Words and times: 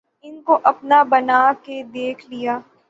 ان 0.23 0.41
کو 0.41 0.57
اپنا 0.63 1.01
بنا 1.11 1.41
کے 1.63 1.81
دیکھ 1.93 2.29
لیا 2.29 2.59